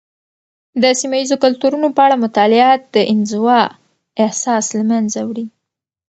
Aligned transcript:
د 0.81 0.83
سيمه 0.99 1.15
یيزو 1.21 1.35
کلتورونو 1.43 1.87
په 1.95 2.01
اړه 2.05 2.15
مطالعه، 2.25 2.71
د 2.93 2.95
انزوا 3.13 3.61
احساس 4.25 4.65
له 4.77 4.83
منځه 4.91 5.19
وړي. 5.27 5.45